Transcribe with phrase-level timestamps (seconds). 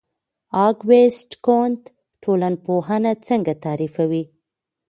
[0.65, 1.81] اګوست کُنت
[2.23, 4.23] ټولنپوهنه څنګه تعریفوي؟